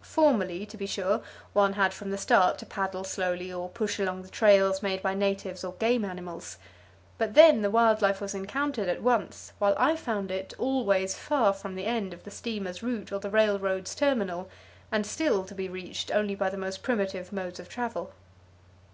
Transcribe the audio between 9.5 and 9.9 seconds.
while